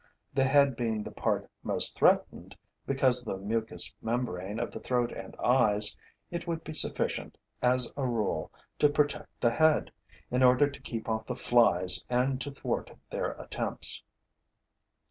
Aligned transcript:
The 0.33 0.45
head 0.45 0.75
being 0.75 1.03
the 1.03 1.11
part 1.11 1.47
most 1.61 1.95
threatened, 1.95 2.55
because 2.87 3.19
of 3.19 3.25
the 3.25 3.37
mucus 3.37 3.93
membrane 4.01 4.59
of 4.59 4.71
the 4.71 4.79
throat 4.79 5.11
and 5.11 5.35
eyes, 5.35 5.95
it 6.31 6.47
would 6.47 6.63
be 6.63 6.73
sufficient, 6.73 7.37
as 7.61 7.93
a 7.95 8.07
rule, 8.07 8.51
to 8.79 8.89
protect 8.89 9.39
the 9.39 9.51
head, 9.51 9.91
in 10.31 10.41
order 10.41 10.67
to 10.67 10.81
keep 10.81 11.07
off 11.07 11.27
the 11.27 11.35
Flies 11.35 12.03
and 12.09 12.41
to 12.41 12.49
thwart 12.49 12.89
their 13.11 13.33
attempts. 13.33 14.01